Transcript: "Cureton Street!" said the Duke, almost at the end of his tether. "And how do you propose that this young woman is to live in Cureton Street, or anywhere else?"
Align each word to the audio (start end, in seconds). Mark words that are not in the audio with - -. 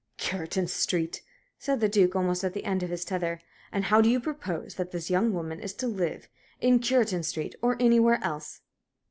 "Cureton 0.17 0.65
Street!" 0.65 1.21
said 1.59 1.79
the 1.79 1.87
Duke, 1.87 2.15
almost 2.15 2.43
at 2.43 2.53
the 2.53 2.65
end 2.65 2.81
of 2.81 2.89
his 2.89 3.05
tether. 3.05 3.39
"And 3.71 3.83
how 3.83 4.01
do 4.01 4.09
you 4.09 4.19
propose 4.19 4.73
that 4.73 4.89
this 4.89 5.11
young 5.11 5.31
woman 5.31 5.59
is 5.59 5.75
to 5.75 5.85
live 5.87 6.27
in 6.59 6.79
Cureton 6.79 7.21
Street, 7.21 7.53
or 7.61 7.77
anywhere 7.79 8.17
else?" 8.23 8.61